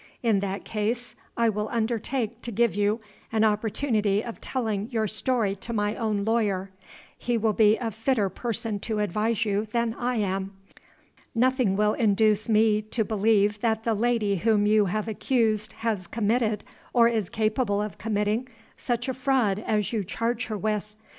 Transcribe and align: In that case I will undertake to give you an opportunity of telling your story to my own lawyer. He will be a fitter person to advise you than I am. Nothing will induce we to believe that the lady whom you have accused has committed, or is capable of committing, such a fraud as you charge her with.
In 0.23 0.39
that 0.39 0.65
case 0.65 1.15
I 1.37 1.49
will 1.49 1.69
undertake 1.69 2.41
to 2.41 2.51
give 2.51 2.75
you 2.75 3.01
an 3.31 3.43
opportunity 3.43 4.23
of 4.23 4.41
telling 4.41 4.87
your 4.89 5.05
story 5.05 5.55
to 5.57 5.73
my 5.73 5.95
own 5.95 6.25
lawyer. 6.25 6.71
He 7.15 7.37
will 7.37 7.53
be 7.53 7.77
a 7.77 7.91
fitter 7.91 8.27
person 8.27 8.79
to 8.79 8.97
advise 8.97 9.45
you 9.45 9.67
than 9.71 9.93
I 9.93 10.15
am. 10.15 10.53
Nothing 11.35 11.75
will 11.75 11.93
induce 11.93 12.49
we 12.49 12.81
to 12.81 13.05
believe 13.05 13.59
that 13.61 13.83
the 13.83 13.93
lady 13.93 14.37
whom 14.37 14.65
you 14.65 14.85
have 14.85 15.07
accused 15.07 15.73
has 15.73 16.07
committed, 16.07 16.63
or 16.93 17.07
is 17.07 17.29
capable 17.29 17.79
of 17.79 17.99
committing, 17.99 18.49
such 18.75 19.07
a 19.07 19.13
fraud 19.13 19.59
as 19.67 19.93
you 19.93 20.03
charge 20.03 20.45
her 20.45 20.57
with. 20.57 20.95